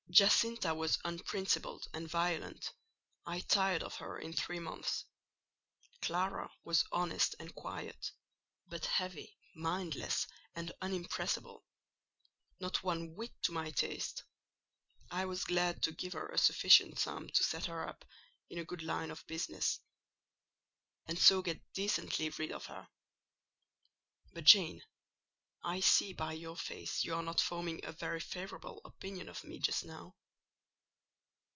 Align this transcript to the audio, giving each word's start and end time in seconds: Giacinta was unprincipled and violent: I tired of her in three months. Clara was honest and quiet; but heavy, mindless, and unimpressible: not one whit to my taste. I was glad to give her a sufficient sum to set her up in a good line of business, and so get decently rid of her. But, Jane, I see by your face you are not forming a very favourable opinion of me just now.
Giacinta 0.13 0.75
was 0.75 0.99
unprincipled 1.05 1.87
and 1.93 2.05
violent: 2.05 2.73
I 3.25 3.39
tired 3.39 3.81
of 3.81 3.95
her 3.95 4.19
in 4.19 4.33
three 4.33 4.59
months. 4.59 5.05
Clara 6.01 6.51
was 6.65 6.83
honest 6.91 7.33
and 7.39 7.55
quiet; 7.55 8.11
but 8.67 8.85
heavy, 8.85 9.37
mindless, 9.55 10.27
and 10.53 10.69
unimpressible: 10.81 11.63
not 12.59 12.83
one 12.83 13.15
whit 13.15 13.31
to 13.43 13.53
my 13.53 13.69
taste. 13.71 14.25
I 15.09 15.23
was 15.23 15.45
glad 15.45 15.81
to 15.83 15.93
give 15.93 16.11
her 16.11 16.27
a 16.27 16.37
sufficient 16.37 16.99
sum 16.99 17.29
to 17.29 17.41
set 17.45 17.67
her 17.67 17.87
up 17.87 18.03
in 18.49 18.57
a 18.57 18.65
good 18.65 18.81
line 18.83 19.11
of 19.11 19.25
business, 19.27 19.79
and 21.05 21.17
so 21.17 21.41
get 21.41 21.71
decently 21.71 22.29
rid 22.31 22.51
of 22.51 22.65
her. 22.65 22.89
But, 24.33 24.43
Jane, 24.43 24.83
I 25.63 25.79
see 25.79 26.11
by 26.13 26.33
your 26.33 26.55
face 26.55 27.03
you 27.03 27.13
are 27.13 27.21
not 27.21 27.39
forming 27.39 27.85
a 27.85 27.91
very 27.91 28.19
favourable 28.19 28.81
opinion 28.83 29.29
of 29.29 29.43
me 29.43 29.59
just 29.59 29.83
now. 29.85 30.15